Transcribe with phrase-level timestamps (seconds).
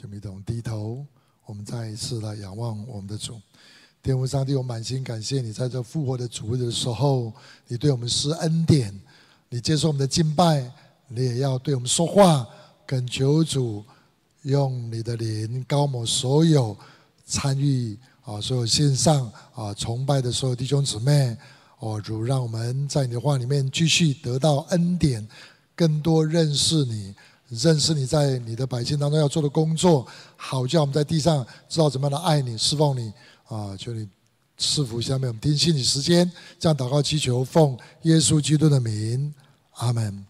[0.00, 1.04] 就一同低头，
[1.44, 3.38] 我们再一次来仰望我们的主。
[4.02, 7.30] 天父上帝，我满心感谢你，在这复活的主日的时候，
[7.66, 8.98] 你对我们施恩典，
[9.50, 10.72] 你接受我们的敬拜，
[11.06, 12.46] 你也要对我们说话。
[12.86, 13.84] 恳求主
[14.44, 16.74] 用你的灵高抹所有
[17.26, 17.94] 参与
[18.24, 21.36] 啊，所有线上啊崇拜的所有弟兄姊妹。
[21.80, 25.28] 哦，主让我们在你的话里面继续得到恩典，
[25.76, 27.14] 更多认识你。
[27.50, 30.06] 认识你在你的百姓当中要做的工作，
[30.36, 33.12] 好叫我们在地上知道怎么样的爱你、侍奉你
[33.48, 33.76] 啊！
[33.76, 34.08] 求你
[34.56, 39.34] 赐福下面我们听信你时间，这样祷告祈求，奉耶稣基督的名，
[39.72, 40.24] 阿门。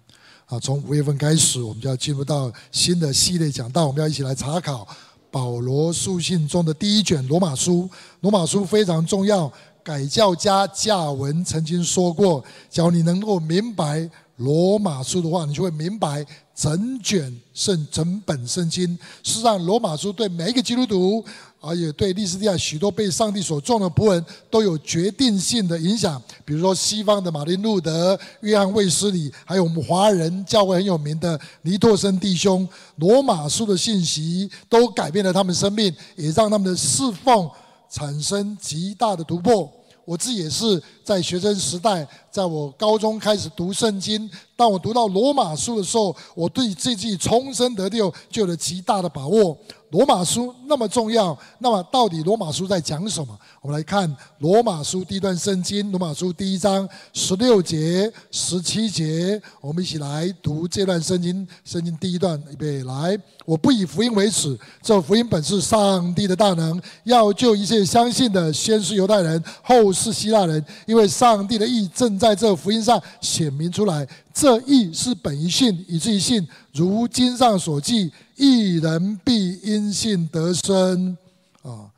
[0.46, 4.88] 啊，从五月份开始，我们就要进入到新的系列讲道，我们要一起来查考
[5.30, 7.88] 保罗书信中的第一卷罗马书。
[8.20, 9.52] 罗马书非常重要，
[9.84, 16.26] 改教家加文曾经说过：只要你能够明白罗马书的话，你就会明白。
[16.60, 21.24] 整卷圣整本圣经，是让，罗马书对每一个基督徒，
[21.58, 26.22] 而且对历史地下许多被上帝所重的仆人，都有决定性的影响。
[26.44, 37.48] 比如说，西方的马丁路德、约翰卫斯理，还有我们华人教会很有名的尼托森弟兄，罗马书的信息都改变了他们生命，也让他们的侍奉
[37.88, 39.72] 产生极大的突破。
[40.04, 44.30] 我自己也是在学生时代，在我高中开始读圣经。
[44.56, 49.56] 当我读到罗马书的时候，我对自己重生得救就有了极大的把握。
[49.88, 53.36] 罗马书那么重要，那么到底罗马书在讲什么？
[53.60, 61.46] 我们来看罗马书第一段圣经，罗马书第一章十六节、十七节，我们一起来读这段圣经。
[61.64, 63.18] 圣经第一段，预备来。
[63.46, 74.06] 我不以福音为耻，这福音本是上帝的大能，要救一切相信的，先是犹太人，后是希腊人，因为上帝的义正在这福音上显明出来。
[74.34, 76.46] 这义是本于信，以至于信。
[76.74, 81.16] 如经上所记，一人必因信得生。
[81.62, 81.88] 啊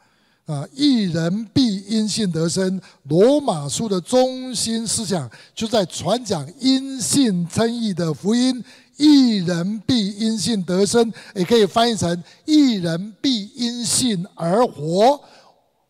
[0.46, 2.80] 啊，一人必因信得生。
[3.04, 8.62] 罗马书的中心思想就在传讲因信称义的福音。
[8.96, 15.20] 一人必因信得生，也可以翻译成一人必因信而活。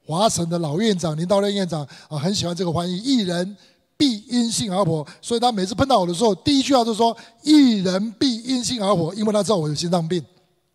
[0.07, 2.97] 华神的老院长林道任院长啊，很喜欢这个翻译。
[2.97, 3.57] 一人。
[4.03, 10.21] 必因信而活，所以他每次碰到我的时候，第一句话就说：“一人必因信而活。”因为他知道我有心脏病，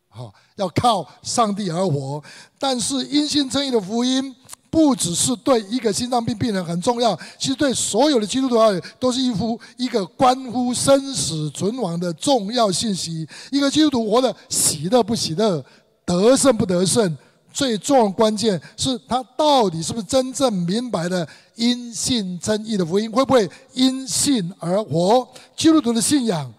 [0.07, 2.23] 好要靠上帝而活。
[2.57, 4.33] 但是因信称义的福音，
[4.69, 13.27] 不只是对一个心脏病病人很重要，其实对所有的基督徒而言，都是一幅一个关乎生死存亡的重要信息。
[13.51, 15.61] 一个基督徒活得喜乐不喜乐，
[16.05, 17.17] 得胜不得胜。
[17.57, 23.11] 最重要关键是他到底是不是真正明白了因信称义的福音？
[23.11, 25.27] 会不会因信而活？
[25.55, 26.53] 基督徒的信仰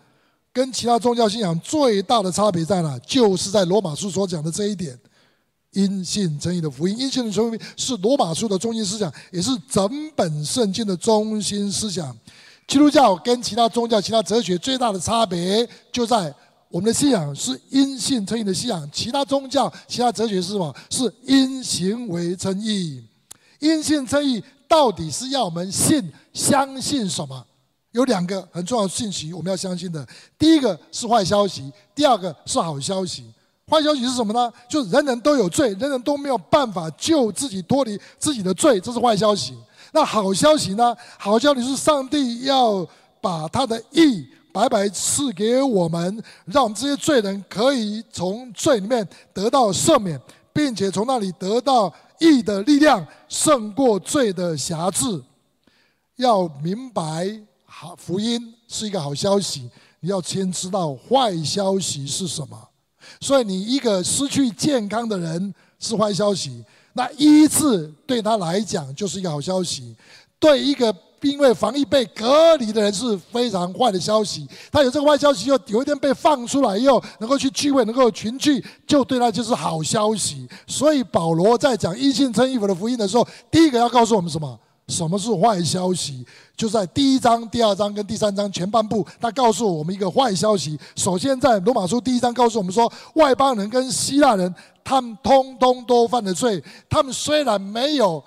[0.52, 2.98] 跟其他宗教信仰最大的差别在哪？
[3.06, 4.98] 就是在罗马书所讲的这一点：
[5.70, 6.98] 因信称义的福音。
[6.98, 12.12] 因信的福音是罗马书的中心思想，也是整本圣经的中心思想。
[12.66, 16.34] 基督教跟其他宗教、其他哲学最大的差别就在。
[16.70, 20.74] 我们的信仰是因信称义的信仰，其他宗教、其他哲学是什么？
[20.90, 23.02] 是因行为称义。
[23.58, 27.44] 因信称义到底是要我们信、相信什么？
[27.92, 30.06] 有两个很重要的信息我们要相信的。
[30.38, 33.24] 第一个是坏消息，第二个是好消息。
[33.66, 34.52] 坏消息是什么呢？
[34.68, 39.54] 就是人人都有罪，人人都没有办法救自己脱离自己的罪，这是坏消息。
[39.92, 40.94] 那好消息呢？
[41.18, 42.86] 好消息是上帝要
[43.22, 44.28] 把他的义。
[44.58, 50.20] 白白赐给我们，让我们这些罪人可以从罪里面得到赦免，
[50.52, 55.22] 并且从那里得到义的力量，胜过罪的辖制。
[56.16, 59.70] 要明白好福音是一个好消息，
[60.00, 62.58] 你要先知道坏消息是什么。
[63.20, 66.64] 所以，你一个失去健康的人是坏消息，
[66.94, 69.94] 那医治对他来讲就是一个好消息。
[70.40, 70.92] 对一个。
[71.22, 80.48] 因为防疫被隔离的人是非常坏的消息，他有这个坏消息，又有一天被放出来又，能够去聚会，能够群聚，就对他就是好消息。
[80.66, 84.58] 所以保罗在讲因信称义的福音的时候，第一个要告诉我们什么？
[84.86, 86.24] 什么是坏消息？
[86.56, 90.78] 就在第一章、第二章跟第三章前半部，他告诉我们一个坏消息。
[90.96, 98.22] 首先在罗马书第一章告诉我们说，外邦人跟希腊人，他们通通都犯了罪，他们虽然没有。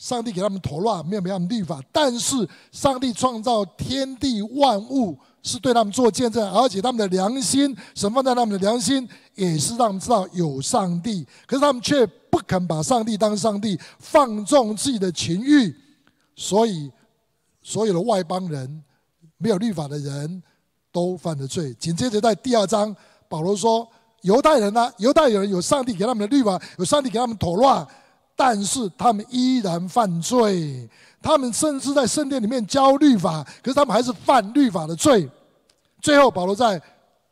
[0.00, 11.26] 上帝给他们妥拉，没有给他们律法，但是上帝创造天地万物是对他们做见证，而且他们的良心，神放在他们的良心，也是让他们知道有上帝。
[11.46, 15.76] 可是他们却不肯把上帝当上帝，放纵自己的情欲，
[16.34, 16.90] 所以
[17.62, 18.82] 所有的外邦人，
[19.36, 20.42] 没有律法的人
[20.90, 21.74] 都犯了罪。
[21.74, 22.96] 紧接着在第二章，
[23.28, 23.86] 保罗说
[24.22, 24.92] ：“犹太人呢、啊？
[24.96, 27.86] 犹太人有上帝给他们的律法，有上帝给他们妥乱，
[28.40, 30.88] 但是他们依然犯罪。
[31.20, 35.28] 他们甚至在圣殿里面教律法，可是他们还是犯律法的罪。
[36.00, 36.80] 最后，保罗在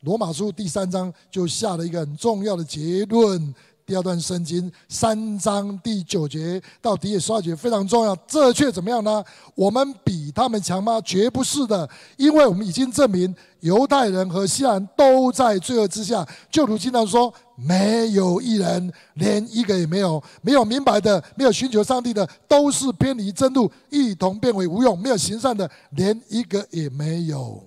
[0.00, 3.54] 罗马书第三章就下了一个很重要的结论。
[3.88, 8.14] 第二段圣经三章第九节到第十二节非常重要。
[8.26, 9.24] 这却怎么样呢？
[9.54, 11.00] 我们比他们强吗？
[11.00, 11.88] 绝不是的，
[12.18, 16.28] 因为我们已经证明，犹太人和西洋都在罪恶之下。
[16.50, 20.22] 就如经常说，没有一人，连一个也没有。
[20.42, 24.98] 没有明白的，没有寻求上帝的，都是偏离真路，一同变为无用。
[24.98, 27.66] 没有行善的，连一个也没有。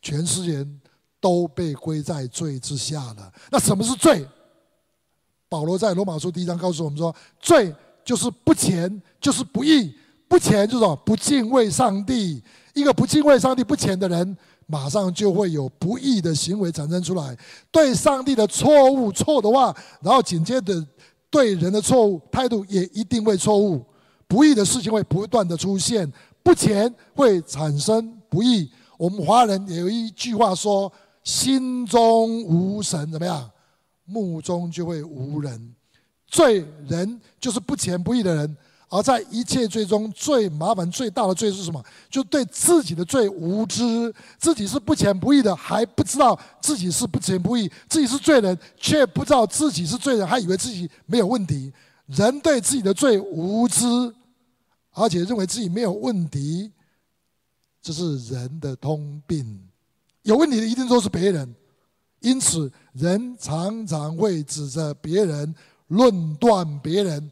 [0.00, 0.80] 全世人
[1.20, 3.30] 都被归在罪之下了。
[3.50, 4.26] 那什么是罪？
[5.50, 7.74] 保罗在罗马书第一章告诉我们说：罪
[8.04, 9.92] 就是不虔，就是不义。
[10.28, 12.40] 不虔就是说不敬畏上帝。
[12.72, 14.36] 一个不敬畏上帝、不虔的人，
[14.66, 17.36] 马上就会有不义的行为产生出来。
[17.72, 20.86] 对上帝的错误错的话，然后紧接着
[21.28, 23.84] 对人的错误态度也一定会错误。
[24.28, 26.08] 不义的事情会不断的出现，
[26.44, 28.70] 不虔会产生不义。
[28.96, 30.90] 我们华人有一句话说
[31.24, 33.50] ：“心中无神，怎么样？”
[34.10, 35.74] 目中就会无人，
[36.26, 38.56] 罪人就是不虔不义的人，
[38.88, 41.82] 而在一切罪中最麻烦最大的罪是什么？
[42.10, 51.72] 就对自己的罪无知，自己是不虔不义的，还不知道自己是不虔不义，自己是罪人，却不知道自己是罪人，还以为自己没有问题。
[52.06, 53.86] 人对自己的罪无知，
[54.92, 56.72] 而且认为自己没有问题，
[57.80, 59.68] 这是人的通病。
[60.22, 61.54] 有问题的一定都是别人。
[62.20, 65.54] 因此，人常常会指责别人、
[65.88, 67.30] 论断别人。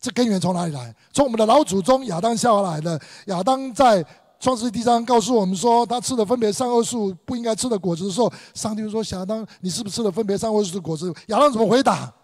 [0.00, 0.94] 这根源从哪里来？
[1.12, 3.00] 从我们的老祖宗亚当夏娃来的。
[3.26, 4.04] 亚当在
[4.38, 12.14] 创世纪第一章告诉我们说，他吃了分别善恶树不应该吃的果子的时候，上帝就说：“亚当，你是不是吃了分别善恶树的果子？”亚当怎么回答？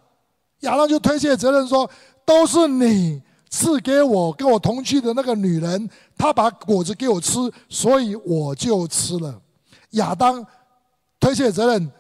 [0.61, 1.91] 亚当就推卸责任说
[2.25, 3.21] ：“都是你
[3.51, 9.37] 赐给我跟我同去的那个女人，她把果子给我吃，所以我就吃了。”
[9.99, 10.47] 亚当
[11.19, 11.91] 推卸责任。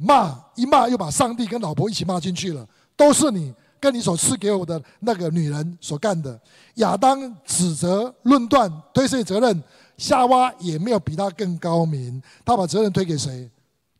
[0.00, 2.66] 骂一骂，又把上帝跟老婆一起骂进去了。
[2.96, 6.38] 都是你跟你所赐给我的那个女人所干的。
[6.74, 9.62] 亚当指责、论断、推卸责任，
[9.96, 12.20] 夏娃也没有比他更高明。
[12.44, 13.48] 他把责任推给谁？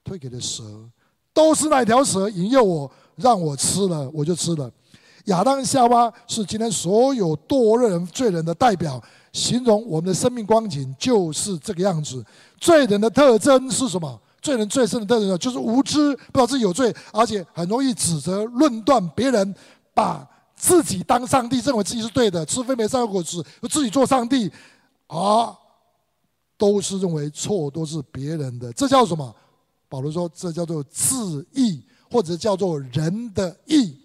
[0.03, 0.65] 推给了蛇。
[1.33, 4.69] 都是那条蛇引诱我，让我吃了，我就吃了。
[5.27, 9.01] 亚当、夏娃是今天所有堕落人、罪人的代表，
[9.33, 12.25] 形容我们的生命光景就是这个样子。
[12.59, 14.21] 罪人的特征是什么？
[14.41, 19.55] 罪人最深的特征就是无知，不知道自己有罪，而且很容易指责、论断别人，
[19.93, 20.25] 把
[20.55, 24.51] 自己当上帝，认为自己是对的，吃非没善果子，自己做上帝，
[25.09, 25.53] 啊，
[26.57, 29.35] 都是认为错都是别人的，这叫什么？
[29.89, 33.97] 保罗说，这叫做自义，或者叫做人的义。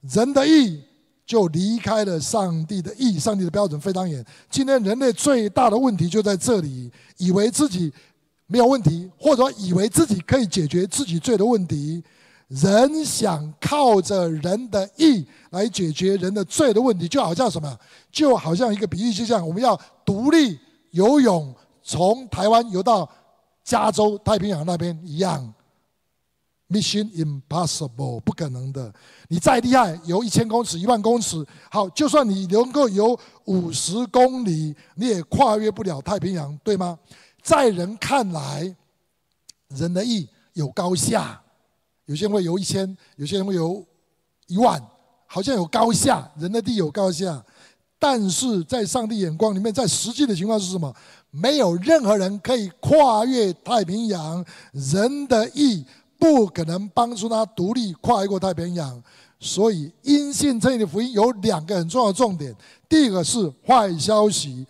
[0.00, 0.80] 人的义
[1.26, 4.24] 就离开了上帝的义，上帝的标准非常严。
[4.48, 7.92] 今天人类最大的问题就在这里，以为自己。
[8.50, 12.02] 没有问题，或者以为自己可以解决自己罪的问题，
[12.48, 17.78] 人想靠着人的意来解决人的罪的问题，就好像什么？
[18.10, 20.58] 就好像一个比喻，就像我们要独立
[20.92, 23.06] 游泳，从台湾游到
[23.62, 25.52] 加州太平洋那边一样
[26.70, 28.90] ，Mission Impossible，不可能的。
[29.28, 36.98] 你再厉害，游一千公尺、一万公尺，好，就算你能够游五十公里，你也跨越不了太平洋，对吗？
[37.42, 38.74] 在人看来，
[39.68, 41.40] 人的义有高下，
[42.06, 43.84] 有些人会有一千，有些人会有
[44.46, 44.82] 一万，
[45.26, 46.30] 好像有高下。
[46.38, 47.44] 人的地有高下，
[47.98, 50.94] 但是在上帝眼光里面，在实际的情况是什么？
[51.30, 55.84] 没有任何人可以跨越太平洋，人的意
[56.18, 59.02] 不可能帮助他独立跨越过太平洋。
[59.40, 62.52] 所以，因信称义的福音有两个很重要的重点：
[62.88, 64.66] 第一个是坏消息，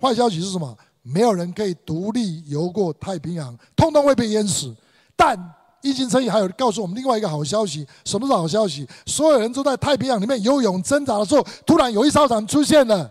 [0.00, 0.78] 坏消息是什么？
[1.04, 4.74] 没有人可以独立游过太平洋，通通会被淹死。
[5.14, 5.38] 但
[5.82, 8.88] 因信称义还有告诉我们另外一个好消息，什么是好消息？
[9.04, 13.08] 所有人都在太平洋里面游泳挣扎的时候，突然有一艘船出现了，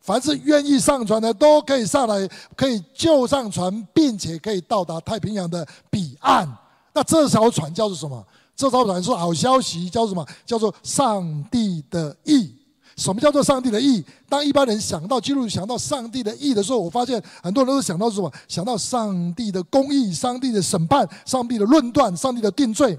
[0.00, 6.46] 凡是愿意上船的都可以上来，可以救上船，并且可以到达太平洋的彼岸。
[6.92, 8.26] 那这艘船叫做什么？
[8.56, 10.26] 这艘船是好消息，叫什么？
[10.44, 12.52] 叫做上帝的意。
[12.98, 14.04] 什么叫做上帝的义？
[14.28, 18.30] 当一般人想到基督想到上帝的义的时候，我发现很多人都是想到什么？
[18.48, 22.98] 想到上帝的公义、上帝的审判、上帝的论断、上帝的定罪。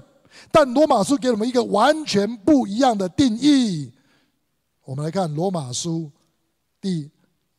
[0.50, 3.92] 但罗马书给我们一个完全不一样的定义。
[4.86, 6.10] 我们来看罗马书
[6.80, 7.10] 第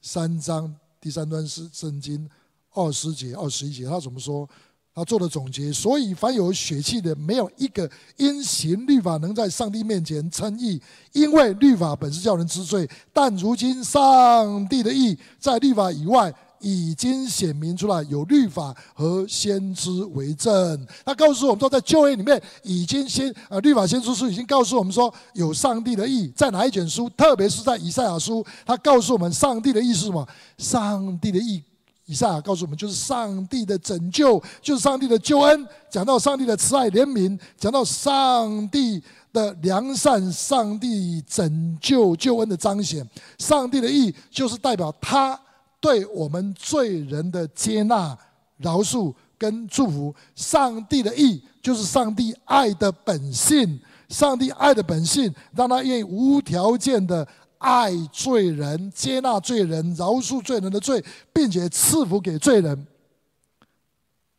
[0.01, 2.27] 三章第三段是圣经
[2.73, 4.49] 二十节、二十一节，他怎么说？
[4.93, 10.81] 他做了总结，所以凡有血气的，没有一个因行律法能在上帝面前称义，
[11.13, 12.89] 因为律法本是叫人知罪。
[13.13, 20.85] 但如今上帝的义在律法以外已经显明出来，有律法和先知为证。
[21.05, 27.09] 他告诉我们说，在旧约里面已经先啊，律法先知书已经告诉我们说，有上帝的义在哪一卷书？
[27.11, 30.27] 特别是在以赛亚书，他告诉我们上帝的义是什么？
[30.57, 31.63] 上帝的义。
[32.11, 35.67] 以赛告诉我们，就是上帝的拯救，就是上帝的救恩。
[35.89, 39.01] 讲到上帝的慈爱怜悯，讲到上帝
[39.31, 43.07] 的良善，上帝拯救救恩的彰显。
[43.37, 45.39] 上帝的义，就是代表他
[45.79, 48.17] 对我们罪人的接纳、
[48.57, 50.13] 饶恕跟祝福。
[50.35, 53.79] 上帝的义，就是上帝爱的本性。
[54.09, 57.25] 上帝爱的本性，让他愿意无条件的。
[57.61, 62.87] 爱罪人，接纳罪人，饶恕罪人的罪，并且赐福给罪人。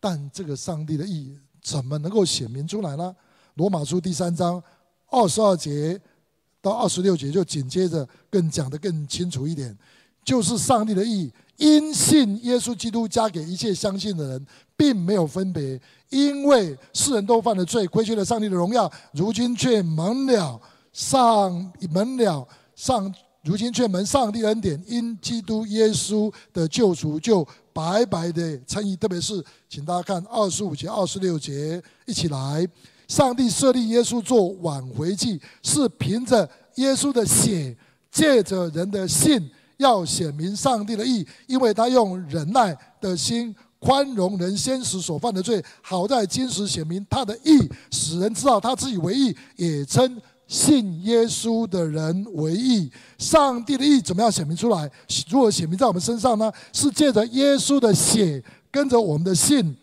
[0.01, 3.15] 但这个上帝的义怎么能够显明出来呢？
[3.55, 4.61] 罗马书第三章
[5.09, 6.01] 二十二节
[6.61, 9.77] 到二十六节就紧接着更讲得更清楚一点，
[10.25, 20.61] 就是上帝的义，因信耶稣基督加给一切相信的人，并没有分别，因为世人都犯了罪，亏缺了上帝的荣耀，如今却蒙了
[20.93, 22.49] 上蒙了。
[22.83, 28.97] 上如今却蒙上帝恩典，因基督耶稣的救赎，就白白的称义。
[28.97, 32.67] 特别是，请大家看二十五节、二十六节，一起来。
[33.07, 37.77] 上帝设立耶稣做挽回祭，是凭着耶稣的血，
[38.11, 47.61] 借着人的信，要显明上帝的义，因为他用忍耐的心宽容人先时所犯的罪，好在今时显明他的义，
[47.93, 50.21] 使人知道他自己为义，也称。
[50.53, 54.89] 信耶稣的人为义，上帝的义怎么样显明出来？
[55.31, 56.53] 如何显明在我们身上呢？
[56.75, 59.75] 是借着耶稣的血，跟着我们的信，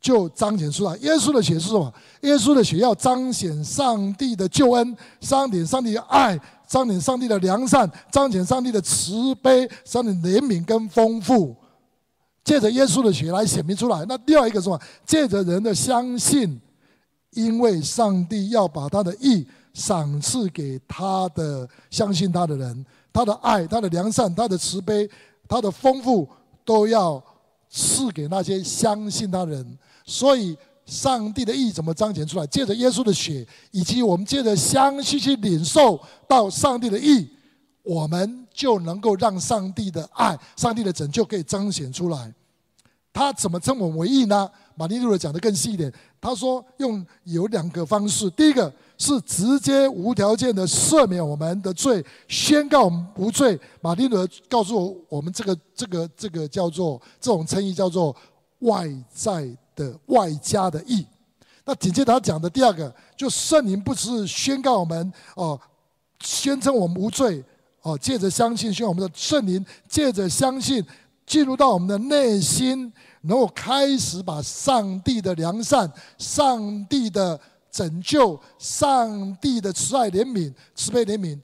[0.00, 0.96] 就彰显出来。
[1.02, 1.92] 耶稣的血是什么？
[2.22, 11.54] 耶稣的血要彰显上帝的救恩，彰显上帝的爱，彰显上帝的良善，彰显上帝的慈悲，彰显怜悯跟丰富。
[12.42, 14.06] 借着耶稣的血来显明出来。
[14.08, 14.80] 那另外一个是什么？
[15.04, 16.58] 借着人的相信。
[17.32, 25.08] 因为上帝要把他的意赏赐给他的相信他的人，他的爱、他的良善、他的慈悲、
[25.48, 26.28] 他的丰富，
[26.64, 27.22] 都要
[27.68, 29.78] 赐给那些相信他的人。
[30.04, 30.56] 所以，
[30.86, 32.46] 上帝的意怎么彰显出来？
[32.48, 37.28] 借着耶稣的血，以及我们借着相信去领受到上帝的意，
[37.84, 42.34] 我们就能够让上帝的爱、上帝的拯救可以彰显出来。
[43.12, 44.50] 他怎么称我们为义呢？
[44.74, 53.58] 马丁路德讲得更细一点，他说用有两个方式，第一个是直接无条件的赦免我们的罪，宣告我们无罪。
[53.80, 58.14] 马丁路德告诉我，我们这个这个这个叫做这种称义叫做
[58.58, 61.06] 外在的外加的义。
[61.64, 65.58] 那紧接着他讲的第二个，就圣灵不是宣告我们哦，
[66.20, 67.42] 宣称我们无罪
[67.82, 70.84] 哦，借着相信宣告我们的圣灵，借着相信
[71.30, 72.92] 进入到我们的内心。
[73.22, 77.38] 能够开始把上帝的良善、上帝的
[77.70, 81.38] 拯救、上帝的慈爱怜悯、慈悲怜悯，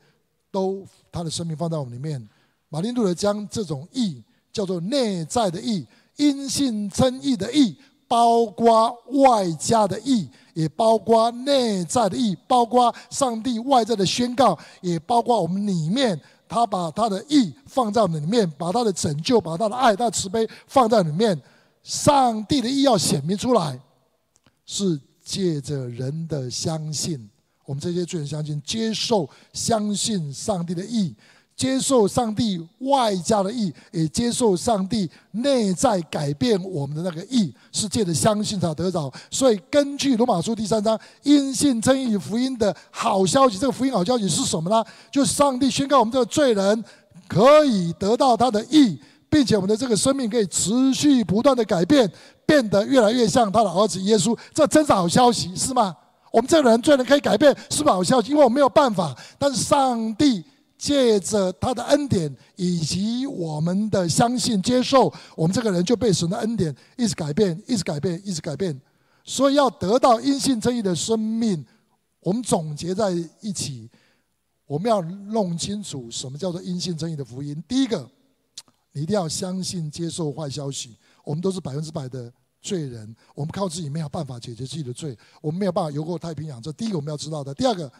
[0.50, 2.26] 都他的生命放在我们里面。
[2.70, 7.76] 马丁路德将这种义叫做内在的义，因信称义的义，
[8.08, 21.40] 包括外加的义，也包括内在的义，包括上帝外在的宣告，也包括我们里面，他把他的意放在里面，把他的拯救、把他的爱、他的慈悲放在里面。
[21.82, 23.80] 上帝的意要显明出来，
[24.64, 27.30] 是借着人的相信，
[27.64, 31.14] 我们这些罪人相信，接受、相信上帝的意，
[31.56, 39.10] 接受上帝外加的义，也接受上帝内在改变我们的那个义，是借着相信才得着。
[39.30, 44.84] 所以，根据罗马书第三章因信称义福音的好消息，这个福音好消息是什么呢？
[45.10, 46.84] 就是上帝宣告我们这个罪人
[47.26, 49.00] 可以得到他的义。
[49.28, 52.10] 并且我们的这个生命可以持续不断的改变，
[52.46, 55.94] 变得越来越像他的儿子耶稣，这真是好消息，是吗？
[56.30, 58.30] 我们这个人罪人可以改变，是不是好消息？
[58.30, 60.44] 因为我没有办法，但是上帝
[60.76, 68.80] 借着他的恩典以及我们的相信接受，我们这个人就被神的恩典一直改变，一直改变，一直改变。
[69.24, 71.64] 所以要得到因信称义的生命，
[72.20, 73.90] 我们总结在一起，
[74.66, 77.62] 我们要弄清楚什么叫做因信称义的福音。
[77.66, 78.08] 第一个。
[78.92, 80.96] 你一定要相信、接受坏消息。
[81.22, 86.62] 我们都是百分之百的罪人，我们靠自己没有办法解决自己的罪，我们没有办法游过太平洋。
[86.62, 87.52] 这第一个我们要知道的。
[87.52, 87.92] 第二个，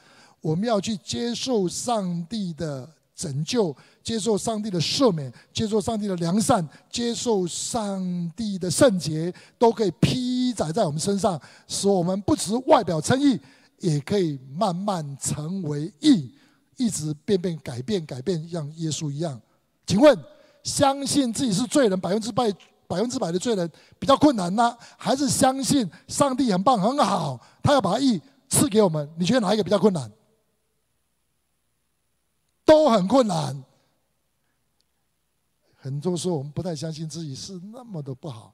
[0.47, 8.00] 我们要去接受上帝的拯救，接受上帝的赦免，接受上帝的良善，接受上
[8.37, 13.41] 帝的圣洁，都可以披载在我们身上，使我们不只外表称义，
[13.81, 16.33] 也可以慢慢成为义，
[16.76, 19.41] 一直变变改变改变，像耶稣一样。
[19.85, 20.17] 请问，
[20.62, 22.49] 相信自己是罪人，百分之百
[22.87, 29.11] 百分之百的罪人比较困难呢，还是相信上帝很棒很好，他要把义赐给我们？
[29.19, 30.09] 你觉得哪一个比较困难？
[32.66, 33.64] 都很困难。
[35.76, 38.52] 很多时候我们不太相信自己是那么的不好，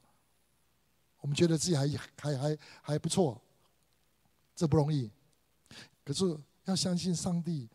[1.21, 1.88] 我们觉得自己还
[2.21, 3.40] 还还还不错，
[4.54, 5.11] 这不容易。
[6.04, 7.66] 可是要相信上帝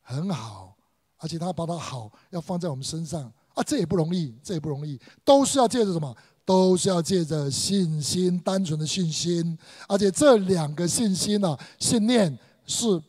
[0.00, 0.76] 很好，
[1.18, 5.00] 而且他把他好要放在我们身上啊，这也不容易，这也不容易。
[5.24, 6.16] 都是要借着什么？
[6.44, 9.56] 都是要借着信心，单纯的信心。
[9.86, 12.36] 而且这两个信心呢、信念
[12.66, 13.00] 是。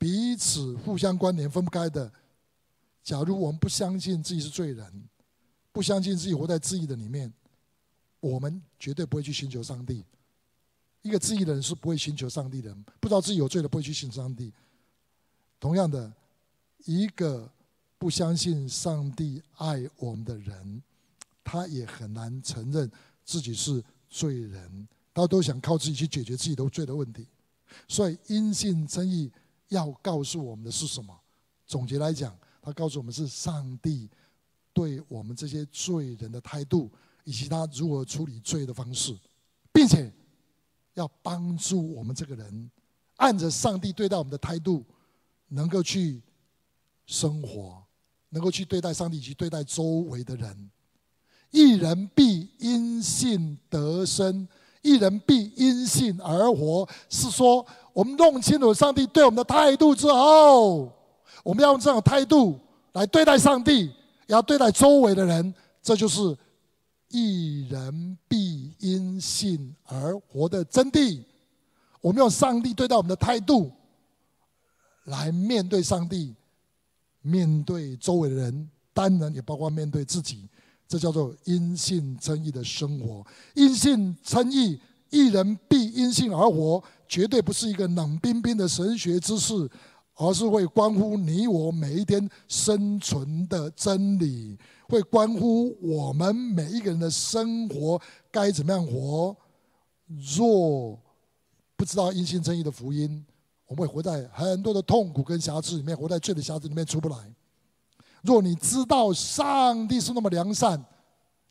[0.00, 2.10] 彼此互相关联，分不开的。
[3.02, 4.90] 假如我们不相信自己是罪人，
[5.72, 7.30] 不相信自己活在自义的里面，
[8.18, 10.02] 我们绝对不会去寻求上帝。
[11.02, 14.50] 一个自义的人是不会寻求上帝的，不知道自己有罪的不会去寻上帝。
[15.58, 16.10] 同样的，
[16.86, 17.46] 一个
[17.98, 20.82] 不相信上帝爱我们的人，
[21.44, 22.90] 他也很难承认
[23.22, 24.88] 自己是罪人。
[25.12, 27.26] 他都想靠自己去解决自己的罪的问题。
[27.86, 29.30] 所以因信称义。
[29.70, 31.18] 要告诉我们的是什么？
[31.66, 34.08] 总结来讲，他告诉我们是上帝
[34.72, 36.90] 对我们这些罪人的态度，
[37.24, 39.16] 以及他如何处理罪的方式，
[39.72, 40.12] 并且
[40.94, 42.70] 要帮助我们这个人
[43.16, 44.84] 按着上帝对待我们的态度，
[45.48, 46.20] 能够去
[47.06, 47.82] 生活，
[48.30, 50.70] 能够去对待上帝以及对待周围的人。
[51.52, 54.46] 一人必因信得生，
[54.82, 57.66] 一人必因信而活，是说。
[57.92, 60.92] 我们弄清楚上帝对我们的态度之后，
[61.42, 62.56] 我们要用这种态度
[62.92, 63.92] 来对待上帝，也
[64.28, 65.52] 要对待周围的人。
[65.82, 66.34] 这就是
[67.08, 71.20] 一人必因信而活的真谛。
[72.00, 73.72] 我们用上帝对待我们的态度
[75.06, 76.36] 来面对上帝，
[77.22, 80.48] 面对周围的人，当然也包括面对自己。
[80.90, 83.24] 这叫做因信称义的生活。
[83.54, 84.76] 因信称义，
[85.10, 86.82] 一人必因信而活。
[87.06, 89.52] 绝对不是一个冷冰冰的神学知识，
[90.14, 98.00] 而是会关乎你我每一天生存的真理，会关乎我们每一个人的生活
[98.32, 99.36] 该怎么样活。
[100.36, 100.98] 若
[101.76, 103.24] 不知道因信称义的福音，
[103.66, 107.16] 我们会活在很多的痛苦跟瑕疵里面，活在罪的瑕疵里面出不来。
[108.22, 110.82] 若你知道上帝是那么良善。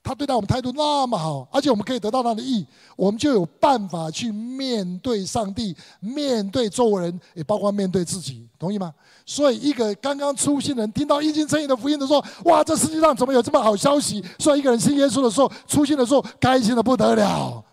[0.02, 8.92] 他对待我们态度那么好，而且我们可以得到他的意，我们就有办法去面对上帝，面对周围人，也包括面对自己，同意吗？
[9.26, 14.24] 所以，一个刚刚初信人听到因信称义的福音的时候，哇，这世界上怎么有这么好消息？
[14.40, 17.64] 所以，一个人信耶稣的时候，初信的时候，开心的不得了，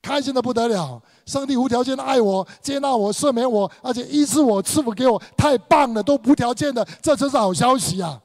[0.00, 1.00] 开心的不得了。
[1.26, 8.20] 上帝无条件的爱我，接纳我，赦免我，而且医治我，赐福给我，太棒了，都无条件的，这真是好消息啊！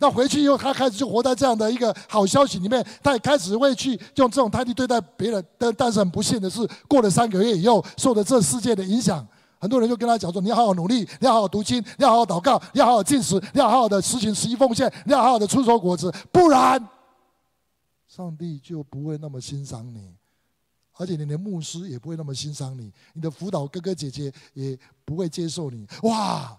[0.00, 5.44] 那回去以后，他开始就活在这样的一个好消息里面，他也开始会去用这种态度对待别人。
[5.56, 9.24] 但但是很不幸的是，过了三个月以后，受了这世界的影响，
[9.60, 16.82] 很多人就跟他讲说：“你要好好努力，你要好好读经，你要好好祷告，你要好好进食，你要好好的实行十一奉献，你要好好的出手果子，不然，
[18.08, 20.14] 上帝就不会那么欣赏你，
[20.96, 26.56] 而且你的牧师也不会那么欣赏你，你的辅导哥哥姐姐也不会接受你。”哇！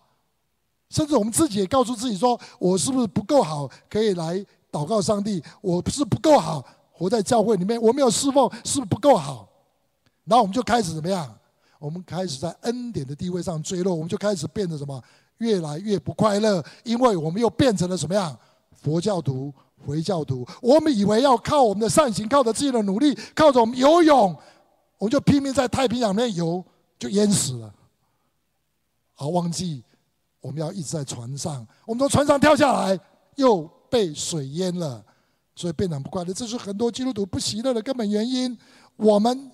[0.90, 4.38] 甚至我们自己也告诉自己说：“我是不是不够好，可以来
[4.72, 5.44] 祷告上帝？
[5.60, 9.50] 我是不够好，活在教会里面，我没有侍奉，是不是不够好？”
[10.26, 11.36] 然后我们就开始怎么样？
[11.80, 15.04] 我们开始在恩典的地位上坠落，我们就开始变得什么？
[15.40, 18.38] 越来越不快乐，因为我们又变成了什么样？
[18.72, 20.48] 佛教徒、回教徒。
[20.62, 24.36] 我们以为要靠我们的善行，靠着自己的努力，靠着我们游泳，
[25.00, 26.64] 我们就拼命在太平洋里面游，
[27.00, 27.74] 就淹死了。
[29.14, 29.84] 好，忘记。
[30.42, 33.00] 我们要一直在船上，我们从船上跳下来，
[33.34, 35.04] 又被水淹了，
[35.56, 36.32] 所以变得不快乐。
[36.32, 38.56] 这是很多基督徒不喜乐的根本原因。
[38.96, 39.50] 我们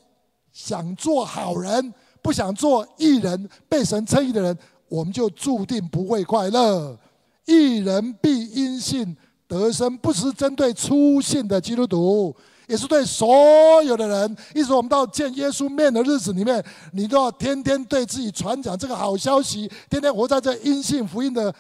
[0.51, 4.57] 想做好人，不想做义人，被神称义的人，
[4.89, 6.99] 我们就注定不会快乐。
[7.45, 9.15] 义人必因信
[9.59, 12.35] 得生，不是针对初信的基督徒。
[12.67, 21.53] 也是对所有的人，一直我们到见耶稣面的日子里面，你都要天天对自己传讲这个好消息，天天活在这因信福音的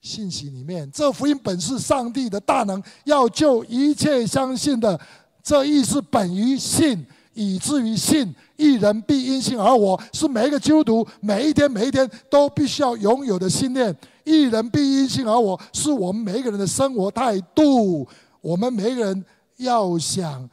[0.00, 0.88] 信息里面。
[0.92, 5.00] 这福音本是上帝的大能，要救一切相信的。
[5.42, 8.32] 这义是本于信，以至于信。
[8.56, 13.92] 一人必因信而活，是每一个基督徒每一天每一天都必须要拥有的信念。
[14.24, 18.06] 一人必因信而我，是我们每一个人的生活态度。
[18.40, 19.24] 我们每一个人
[19.58, 20.48] 要想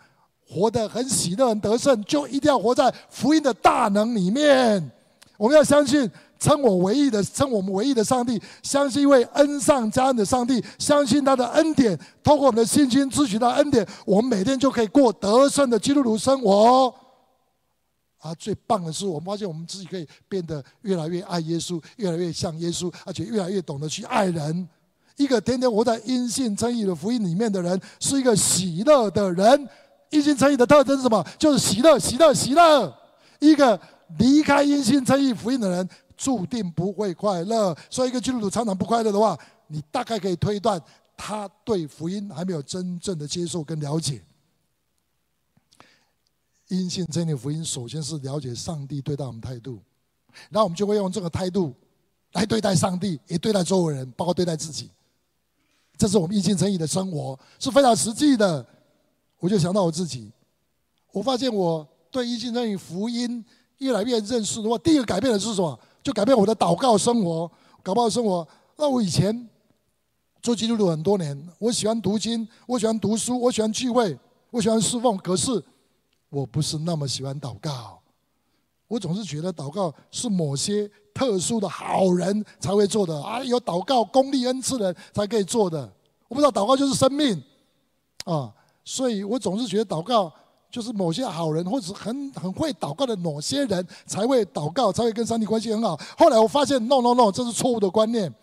[0.47, 4.91] 活得很喜乐、很得胜，就一定要活在福音的大能里面。
[5.37, 6.09] 我们要相信。
[6.41, 16.91] 称我唯一的，称我们唯一的上帝，相信一位恩上加恩的上帝，相信他的恩典，透过我们的信心，支取他恩典，我们每天就可以过得胜的基督徒生活。
[18.21, 24.69] 啊，最棒的是，我们发现我们自己可以变得越来越爱耶稣，越来越像耶稣，而且越来越懂得去爱人。
[25.17, 29.69] 一个天天活在因信称义的福音里面的人，是一个喜乐的人。
[30.11, 31.25] 因信称义的特征是什么？
[31.37, 32.93] 就是喜乐，喜乐，喜乐。
[33.39, 33.79] 一个
[34.17, 35.89] 离开因信称义福音的人。
[36.17, 40.79] 注定不会快乐，所以一个基督徒常常不快乐的话，你大概可以推断，
[41.17, 44.21] 他对福音还没有真正的接受跟了解。
[46.77, 49.79] 因信真理福音，首先是了解上帝对待我们态度，
[50.49, 51.73] 然后我们就会用这个态度
[52.33, 54.89] 来对待上帝，也对待周围人，包括对待自己。
[55.97, 58.65] 这是我们因信称义的生活，是非常实际的。
[59.39, 60.31] 我就想到我自己，
[61.11, 63.43] 我发现我对因信称义福音
[63.79, 65.77] 越来越认识的话，第一个改变的是什么？
[66.01, 67.51] 就改变我的祷告生活，
[67.83, 68.47] 祷告生活。
[68.77, 69.47] 那我以前
[70.41, 74.17] 做基督徒很多年，我喜欢读经，我喜欢读书，我喜欢聚会，
[74.49, 75.17] 我喜欢侍奉。
[75.17, 75.63] 可是
[76.31, 78.01] 我不是那么喜欢祷告。
[78.87, 85.81] 我总是觉得祷告是某些特殊的好人才会做的啊，有祷告功力恩赐的人才可以做的。
[86.27, 87.39] 我不知道祷告就是生命
[88.25, 88.51] 啊，
[88.83, 90.33] 所以我总是觉得祷告。
[90.71, 95.99] 就是某些好人，或者很很会祷告的某些人，才会祷告，才会跟上帝关系很好。
[96.17, 98.33] 后来我发现，no no no，这是错误的观念。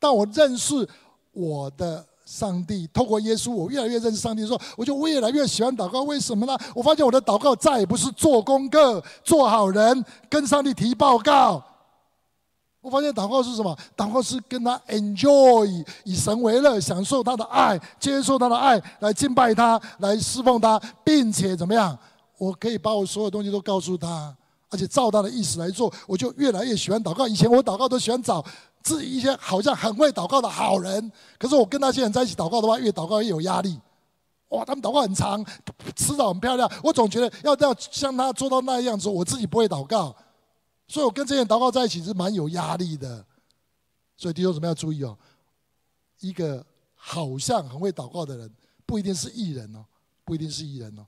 [0.00, 0.88] 当我认识
[1.32, 6.02] 我的上帝，透过耶稣，我越来越认识上帝的时候，我就越来越喜欢祷告。
[6.02, 6.56] 为什么呢？
[6.74, 11.62] 我发现我的祷告再也不是做功课、做好人、跟上帝提报告。
[12.80, 13.74] 我发现祷告是什么？
[13.96, 21.98] 祷告是跟他 enjoy，以神为乐，享受他的爱，接受他的爱，来敬拜他，来侍奉他，并且怎么样？
[22.36, 24.36] 我可以把我所有东西都告诉他，
[24.68, 27.26] 而且照他的意思来做，我就越来越喜欢祷告。
[27.26, 28.44] 以前我祷告都喜欢找
[28.84, 33.80] 自己一些好像很会祷告的好人，可是我跟那些人在一起祷告的话，越祷告越有压力。
[34.50, 35.44] 哇，他们祷告很长，
[35.96, 40.14] 辞藻很漂亮，我总觉得要要像他做到那样子，我自己不会祷告。
[40.86, 43.24] 所以我跟这些人祷告在一起是蛮有压力的，
[44.16, 45.18] 所以弟兄姊妹要注意哦，
[46.20, 49.84] 一个好像很会祷告的人，不一定是艺人哦，
[50.24, 51.06] 不一定是艺人哦。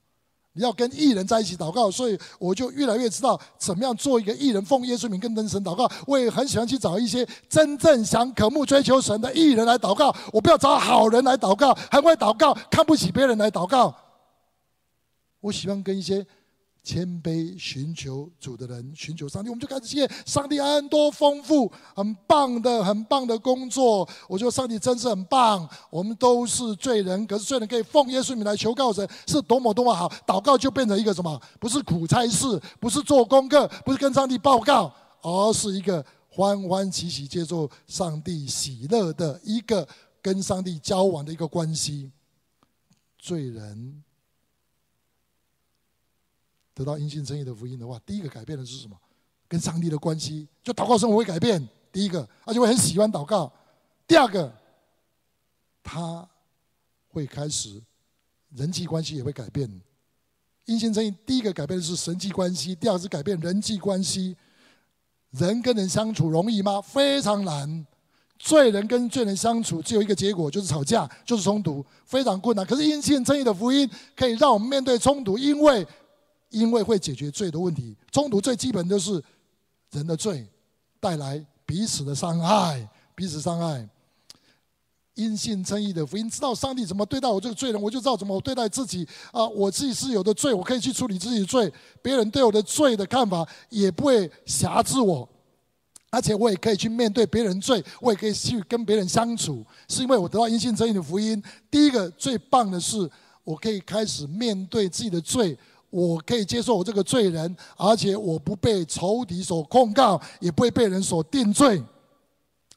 [0.61, 5.89] 要跟艺人在一起祷告，所以我就越来越知道怎么样做一个艺人，奉耶稣名跟真神祷告。
[6.05, 13.93] 我也很喜欢去找一些真正想渴慕追求神的艺人来祷告，我不要找好人来祷告，还会祷告，看不起别人来祷告。
[15.41, 16.25] 我喜欢跟一些。
[16.87, 24.07] 谦卑寻求主的人，寻求上帝，我们就开始谢上帝安多丰富、很棒的、很棒的工作。
[24.29, 25.67] 我觉得上帝真是很棒。
[25.89, 30.07] 我们都是罪人，可是罪人可以奉耶稣名来求告神，是多么多么好。
[30.25, 31.37] 祷告就变成一个什么？
[31.59, 34.89] 不是苦差事，不是做功课，不是跟上帝报告，
[35.21, 39.85] 而是一个欢欢喜喜接受上帝喜乐的一个
[40.21, 42.13] 跟上帝交往的一个关系。
[43.19, 44.03] 罪人。
[46.77, 48.95] 得到因信称义的福音的话，第一个改变的是什么？
[49.47, 51.67] 跟上帝的关系，就祷告生活会改变。
[51.91, 53.51] 第一个，而且会很喜欢祷告。
[54.05, 54.53] 第二个，
[55.81, 56.27] 他
[57.07, 57.81] 会开始
[58.55, 59.67] 人际关系也会改变。
[60.65, 64.37] 因信称义第一个改变的是神际关系，第二个是改变人际关系。
[65.31, 66.79] 人跟人相处容易吗？
[66.79, 67.87] 非常难。
[68.37, 72.63] 罪人跟罪人相处只有一个结果，就是吵架，就是冲突，非常困难。
[72.63, 75.83] 可是因信称义的福音可以让我们面对冲突，因为。
[76.49, 79.21] 因为会解决罪的问题，冲突最基本就是
[79.91, 80.47] 人的罪
[80.99, 83.87] 带来彼此的伤害，彼此伤害。
[85.15, 89.47] 因信称义的福音，知道上帝怎么对待我这个罪人，我就知道怎么对待自己啊！
[89.47, 95.27] 我自己是有的罪，我可以去处理自己的罪，别人对我的罪的看法也不会辖制我，
[96.11, 101.41] 而且我也可以去面对别人罪，我也可以去跟别人相处，是因为我得到因信称义的福音。
[101.71, 103.09] 第一个最棒的是，
[103.43, 105.57] 我可以开始面对自己的罪。
[105.89, 111.81] 我可以接受我这个罪人，而且我不被仇敌所控告，也不会被人所定罪。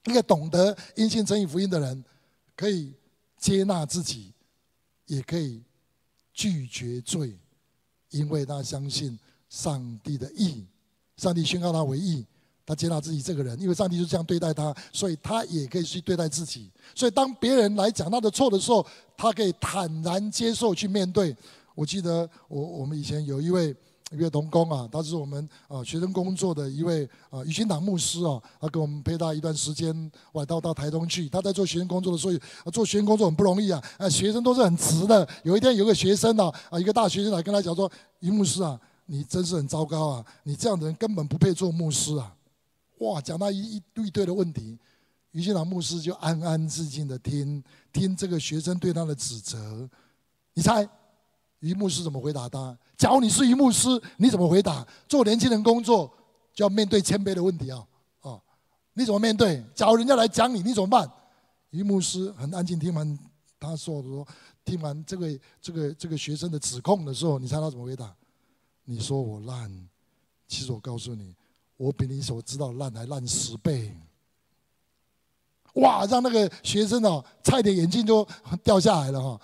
[0.06, 2.04] 一个懂得因信称义福音的人，
[2.56, 2.92] 可以
[3.38, 4.32] 接纳自己，
[5.06, 5.60] 也可以
[6.32, 7.36] 拒绝罪，
[8.10, 9.18] 因为他相信
[9.48, 10.64] 上帝的义，
[11.16, 12.24] 上帝宣告他为义，
[12.64, 16.70] 他接纳自己这个人，因为上帝就这样对待他，所以他也可以去对待自己。
[16.94, 21.36] 所以当别人来讲他的错的时候，他可以坦然接受去面对。
[21.80, 23.74] 我记得我我们以前有一位
[24.10, 31.26] 一位同工啊，他是我们啊学生工作的一位啊雨欣堂牧师啊，他跟我们陪他一段时间，晚到到台东去。
[31.30, 32.28] 他在做学生工作的时
[32.64, 35.26] 候，做学生工作很不容易啊，啊学生都是很直的。
[35.42, 37.90] 有一天有个学生呢，啊一个大学生来跟他讲说
[38.20, 42.36] ：“于牧师啊，你真是很糟糕啊，你这样的人根本不配做牧师啊！”
[43.00, 44.78] 哇，讲到一一一堆的问题，
[45.30, 49.88] 雨欣堂牧师就安安静静的听听这个学生对他的指责。
[50.52, 50.86] 你猜？
[51.60, 52.76] 于牧师怎么回答他？
[52.96, 54.86] 假如你是于牧师，你怎么回答？
[55.08, 56.12] 做年轻人工作
[56.52, 57.86] 就要面对谦卑的问题啊！
[58.20, 58.40] 啊，
[58.94, 59.64] 你怎么面对？
[59.74, 61.10] 假如人家来讲你，你怎么办？
[61.70, 63.18] 于牧师很安静，听完
[63.58, 64.26] 他说说，
[64.64, 68.14] 听完这个这个这个学生的指控的时候，你猜他怎么回答？
[68.84, 69.70] 你说我烂，
[70.48, 71.34] 其实我告诉你，
[71.76, 73.96] 我比你所知道烂还烂十倍。
[75.74, 76.04] 哇！
[76.06, 78.26] 让那个学生哦，差点眼镜都
[78.64, 79.40] 掉下来了哈！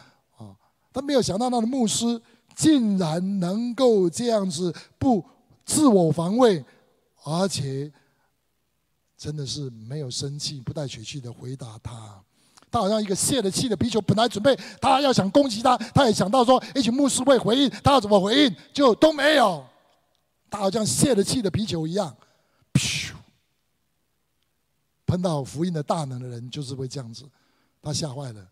[0.97, 2.19] 他没有想到，他的牧师
[2.55, 5.23] 竟然能够这样子不
[5.63, 6.65] 自我防卫，
[7.23, 7.93] 而且
[9.15, 12.19] 真的是没有生气、不带血气的回答他。
[12.71, 19.63] 他好像一个泄了气的皮球，本来准备他要想攻击他，他也想到说，也许牧师会回应，他要怎么回应，就都没有。
[20.49, 22.17] 他好像泄了气的皮球一样，
[22.73, 23.13] 噗！
[25.05, 27.27] 碰到福音的大能的人就是会这样子，
[27.83, 28.49] 他吓坏了。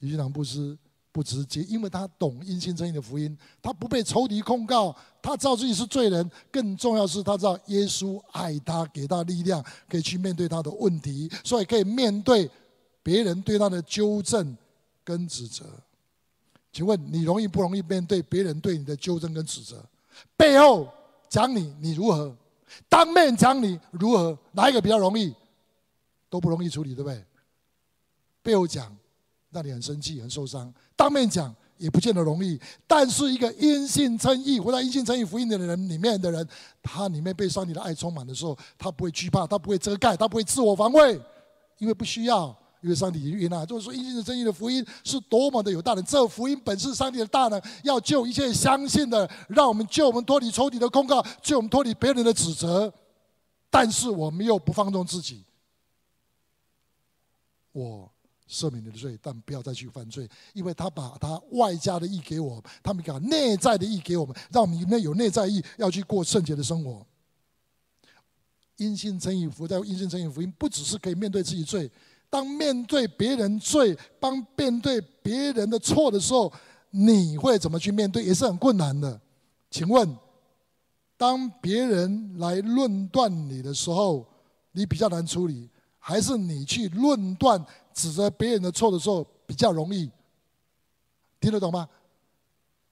[0.00, 0.76] 余金堂牧师
[1.12, 6.30] 不直接，因为他懂因信称义的福音，他不被仇敌控告，他知道自己是罪人。
[6.52, 12.48] 更重要是他知道耶稣爱他，给他力量，可以去面对他的问题，所以可以面对
[13.02, 14.56] 别人对他的纠正
[15.02, 15.64] 跟指责。
[16.72, 19.84] 请问你容易不容易面对别人对你的纠正跟指责？
[20.36, 20.88] 背后
[21.28, 22.34] 讲你，你如何？
[22.88, 24.38] 当面讲你如何？
[24.52, 25.34] 哪一个比较容易？
[26.28, 27.24] 都不容易处理，对不对？
[28.42, 28.96] 背后讲。
[29.50, 32.60] 让你很生气、很受伤，当面讲也不见得容易。
[32.86, 36.46] 但是一个因信称义、活在因信称义福音的人里面的人，
[36.82, 41.20] 他里面被上帝的爱充满的时候，他不会惧怕，他不会遮盖，他不会自我防卫，
[41.78, 43.66] 因为不需要，因为上帝已经悦纳。
[43.66, 52.92] 就是说，因信称义的福音是多么的有大能，这福音本是上帝的大能，要救一切相信的，让我们救我们脱离仇敌的控告，救我们脱离别人的指责。
[53.68, 55.44] 但是我们又不放纵自己，
[57.72, 58.12] 我。
[58.50, 67.06] 赦免你的罪，但不要再去犯罪，因为他把他外加的义给我，他们把内在的义给我们，让我们里面有内在义，要去过圣洁的生活。
[68.76, 71.90] 因信称义福，在因信称义福音，不只是可以面对自己罪，
[72.28, 76.52] 当面对别人罪，当面对别人的错的时候，
[76.90, 78.24] 你会怎么去面对？
[78.24, 79.20] 也是很困难的。
[79.70, 80.16] 请问，
[81.16, 84.26] 当别人来论断你的时候，
[84.72, 87.62] 你比较难处理，还是你去论断？
[87.92, 90.10] 指责别人的错的时候比较容易，
[91.40, 91.88] 听得懂吗？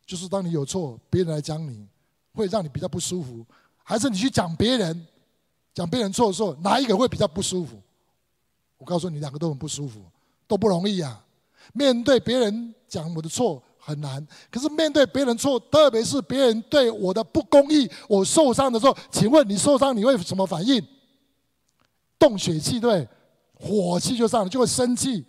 [0.07, 1.87] 就是当你有错，别人来讲你，
[2.33, 3.45] 会让你比较不舒服；
[3.85, 5.07] 还是你去讲别人，
[5.75, 7.79] 讲别人错的时候，哪一个会比较不舒服？
[8.79, 10.01] 我告诉你，两个都很不舒服，
[10.47, 11.23] 都不容易啊。
[11.75, 20.83] 面对别人讲我的错很难，可是面对别人错，特别是别人对我的不公义，我受伤的时候，请问你受伤你会什么反应？
[22.19, 23.07] 动血气，对。
[23.59, 25.25] 火气就上来，就会生气，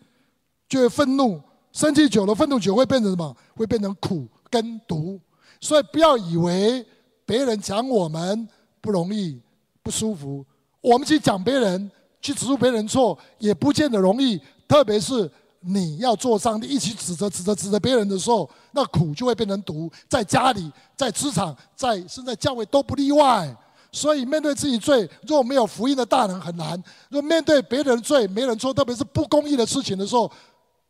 [0.68, 1.42] 就会愤怒。
[1.72, 3.36] 生气久了，愤怒久会变成什么？
[3.56, 5.20] 会变成苦跟毒。
[5.62, 6.86] 所以不要以为
[7.26, 8.48] 别人讲我们
[8.82, 9.39] 不容易、
[9.84, 10.46] 不舒服，
[10.82, 14.39] 我们去讲别人、去指出别人错，也不见得容易。
[14.68, 15.30] 特别是
[15.62, 19.92] 你要做上帝一起指责、指责、指责别人的时候，那苦就会变成毒。
[20.08, 23.56] 在家里、在职场、在甚至在教会都不例外。
[23.91, 26.78] 所以面对自己罪，若没有福音的大能很难；
[27.10, 30.32] 若面对别人罪，没人做，特别是不公义的事情的时候，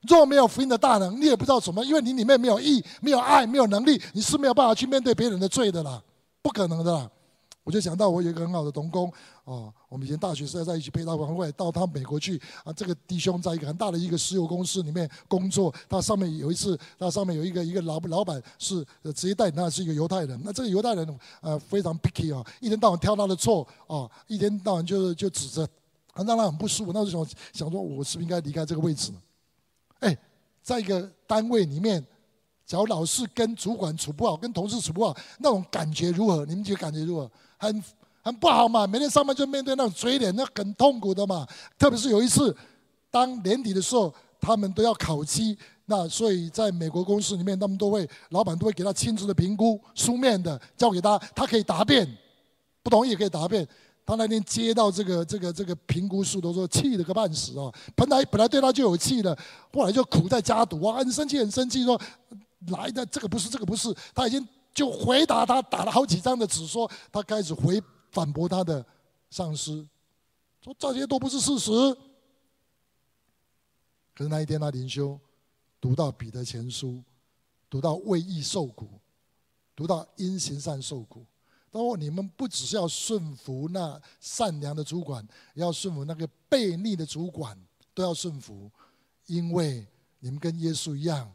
[0.02, 6.02] 若没有福音的大能，你也不知道怎么，因为你里面没有义、没有爱、没有能力，你是没有办法去面对别人的罪的啦，
[6.42, 7.10] 不可能的啦。
[7.70, 12.74] 我就想到我有一个很好的同工，哦，我们以前大学时代在一起陪他玩，后来到他美国去啊。
[12.74, 20.42] 这个弟兄在一个很大的一个石油公司里面工作，他上面有一次，他上面有一个一个老老板是直接带领他是一个犹太人。
[20.44, 25.70] 那这个犹太人呃非常 picky 啊，一天到晚挑他的错啊，一天到晚就是就指着，
[26.16, 26.92] 让他很不舒服。
[26.92, 29.20] 那时候想说，我是不是应该离开这个位置呢？
[30.00, 30.18] 哎，
[30.64, 32.04] 在一个单位里面，
[32.66, 36.44] 假如老是跟主管处不好，跟同事处不好，那种感觉如何？
[36.48, 37.30] 你们觉得感觉如何？
[37.60, 37.84] 很
[38.22, 41.46] 很不好嘛，每天上班就面对那种嘴脸，那很痛苦的嘛。
[41.78, 42.56] 特别是有一次，
[43.12, 52.08] 当年底的时候，他们都要考期，那所以在美国公司里面，他们都会，老板都会给他亲自的评估，书面的交给他，他可以答辩，
[52.82, 53.68] 不同意也可以答辩。
[54.06, 57.70] 他那天接到这个这个这个评估书，都说气得个半死啊！
[57.96, 59.38] 本来本来对他就有气的，
[59.74, 62.00] 后来就苦在家读啊，很生气很生气，说
[62.68, 64.48] 来的这个不是这个不是，他已经。
[64.74, 68.86] 就回答他，打了好几张的纸，说他开始回反驳他的
[69.30, 69.88] 上司，
[70.64, 71.72] 说这些都不是事实。
[74.14, 75.20] 可是那一天，他灵修
[75.80, 77.04] 读到彼得前书，
[77.70, 79.00] 读到为义受苦，
[79.76, 81.26] 读到因行善受苦。
[81.72, 87.56] 他说：“你们不只是要顺服那善良的主管，要顺服那个悖逆的主管，
[87.94, 88.72] 都要顺服，
[89.28, 91.32] 因为你们跟耶稣一样，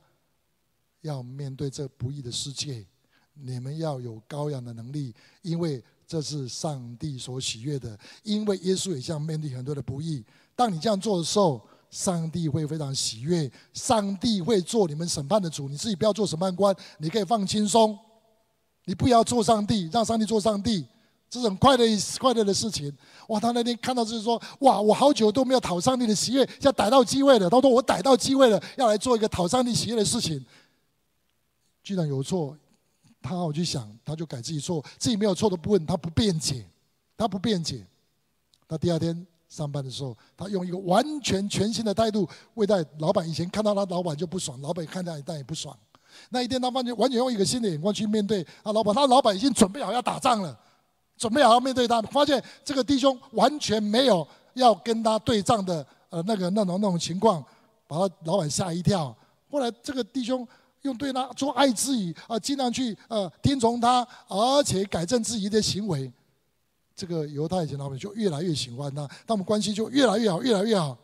[1.03, 2.85] 要面对这不义的世界。
[3.35, 7.99] 你们要有羔羊的能力，因为这是上帝所喜悦的。
[8.23, 10.25] 因为耶稣也像面对很多的不易。
[10.57, 15.68] 当你这样做的时候，上帝会非常喜悦，上帝会做你们审判的主。
[15.68, 17.99] 你自己不要做审判官，你可以放轻松。”
[18.87, 20.87] 你不要做上帝，让上帝做上帝，
[21.31, 21.87] 这是很快乐、
[22.20, 22.94] 快乐的事情。
[23.29, 23.40] 哇！
[23.40, 24.79] 他那天看到就是说，哇！
[24.79, 27.49] 我好久都没有讨上帝的喜悦，要逮到机会了。
[27.49, 30.44] 他说：“我逮到机会了，要来做一个讨上帝喜悦的事情。”
[31.83, 32.55] 居然有错，
[33.26, 36.66] 他好去想，他就改自己错，自己没有错的部分，他不辩解，
[37.16, 37.82] 他不辩解。
[38.68, 43.26] 他第二天上班的时候，他用一个完全全新的态度对待老板。
[43.26, 45.74] 以前看到他老板就不爽，老板看到他也不爽。
[46.28, 48.94] 那一天，他完全完全用一个新的眼光去面对他老板。
[48.94, 50.54] 他老板已经准备好要打仗了，
[51.16, 52.02] 准备好要面对他。
[52.02, 57.42] 发现这个弟兄完全没有要跟他对仗的呃那个那种那种情况，
[57.87, 59.16] 把他老板吓一跳。
[59.50, 60.46] 后来这个弟兄
[60.85, 66.11] 用对他做爱之语啊，尽量去呃听从他，而且改正自己的行为。
[66.94, 70.97] 这个犹太人老板就越来越喜欢他，他们关系就越来越好，越来越好。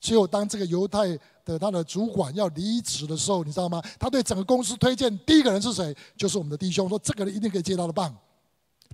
[0.00, 1.08] 只有当这个犹太
[1.44, 3.82] 的他的主管要离职的时候，你知道吗？
[3.98, 5.94] 他对整个公司推荐第一个人是谁？
[6.16, 8.14] 就是我们的弟兄，说这个人一定可以接他的棒。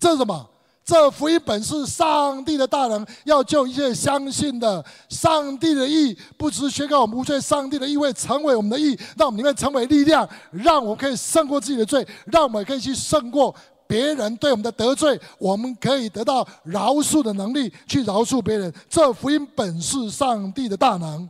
[0.01, 0.51] 这是什么？
[0.85, 4.85] 这福音本是上帝的大能，要救一切相信的。
[5.09, 13.55] 上帝的意不只是宣告我们无罪，上帝的意会成为我们的意，让我们里面成为力量，让我们可以胜过自己的罪，让我们可以去胜过。
[13.87, 18.73] 别人对我们的得罪，我们可以得到饶恕的能力，去饶恕别人。
[18.89, 21.29] 这福音本是上帝的大能，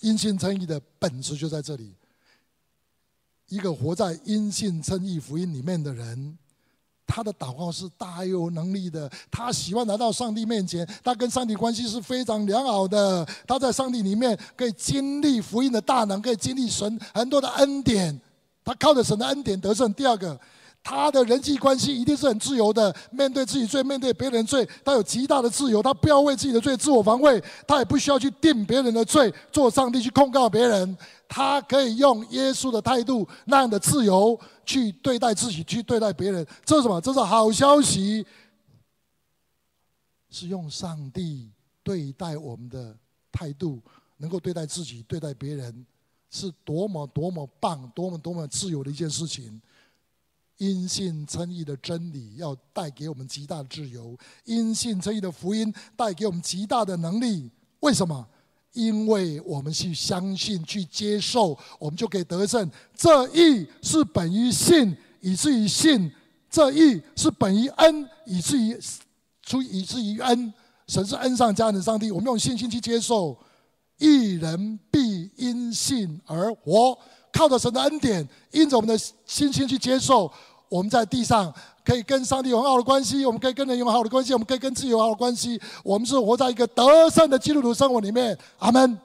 [0.00, 1.94] 因信称义的本质就在这里。
[3.48, 6.38] 一个活在因信称义福音里面的人，
[7.12, 9.10] 他的祷告是大有能力的。
[9.32, 13.26] 他喜欢来到上帝面前，他跟上帝关系是非常良好的。
[13.48, 18.18] 他在上帝里面可以经历福音的大能，可以经历神很多的恩典。
[18.64, 19.92] 他靠着神的恩典得胜。
[19.94, 20.38] 第二个，
[20.82, 22.94] 他的人际关系一定是很自由的。
[23.10, 25.82] 面对自己罪，面对别人罪，他有极大的自由。
[25.82, 30.96] 他不要为自己的罪自我防卫，他也不需要去定别人的罪，做上帝去控告别人。
[31.28, 36.44] 他可以用耶稣的态度，那样的自由去对待自己，去对待别人。
[36.64, 37.00] 这是什么？
[37.00, 38.26] 这是好消息，
[40.30, 41.50] 是用上帝
[41.82, 42.96] 对待我们的
[43.30, 43.80] 态度，
[44.16, 45.86] 能够对待自己，对待别人。
[46.32, 49.60] 是多么多么棒，多么多么自由的一件事情。
[50.60, 57.50] 因信称义的真理要带给我们极大的自由，因信称义的福音带给我们极大的能力。
[57.80, 58.26] 为什么？
[58.74, 62.70] 因为我们去相信、去接受，我们就可以得胜。
[62.94, 66.10] 这义是本于信，以至于信；
[66.50, 68.78] 这义是本于恩，以至于
[69.42, 70.52] 出以至于恩。
[70.86, 73.34] 神是恩上加恩的上帝，我们用信心去接受。
[73.96, 76.98] 义人必因信而活，
[77.32, 78.96] 靠着神的恩典，因着我们的
[79.26, 80.32] 信心去接受，
[80.70, 81.52] 我们在地上
[81.84, 88.34] 可以跟上帝有很好的关系，我们可以跟人有很好的关系，我们可以跟自己有好的关系，我们是活在一个得胜的基督徒生活里面。
[88.60, 88.98] 阿门。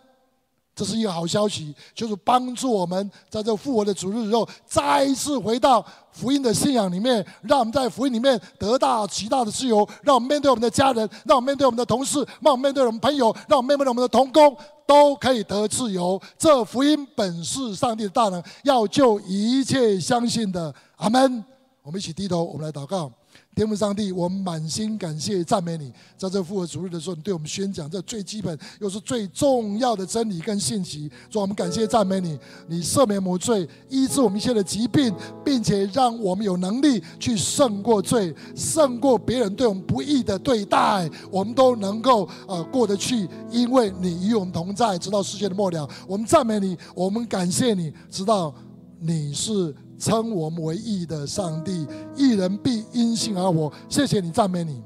[0.78, 14.54] 这是一个好消息，就是帮助我们在这复活的主日之后，再一次回到福音的信仰里面，让我们在福音里面得到极大的自由，让我们面对我们的家人，让我们面对我们的同事，让我们面对我们朋友，让我们面对我们的同工，
[14.86, 16.22] 都可以得自由。
[16.38, 20.76] 这福音本是上帝的大能，要救一切相信的。
[20.98, 21.55] 阿门。
[21.86, 23.12] 我们一起低头，我们来祷告。
[23.54, 31.12] 天父上帝，我们满心感谢赞美你，在这复活主日的时候，你对我们宣讲这最基本又是最重要的真理跟信息。
[31.30, 45.88] 主，我们感谢赞美你，你赦免我罪，医治我们一切的疾病，并且让我们有能力去胜过罪，胜过别人对我们不义的对待，我们都能够呃过得去，因为你与我们同在，直到世界的末了。
[46.08, 48.52] 我们赞美你，我们感谢你，知道
[49.00, 49.76] 你是。
[49.98, 53.72] 称我们为义的上帝，一人必因信而活。
[53.90, 54.82] 谢谢你，赞美你，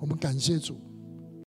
[0.00, 0.76] 我们感谢主。